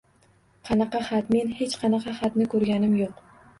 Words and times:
Qanaqa 0.69 1.01
xat, 1.09 1.29
men 1.37 1.53
hech 1.61 1.77
qanaqa 1.83 2.17
xatni 2.23 2.51
koʻrganim 2.57 2.99
yoʻq. 3.07 3.25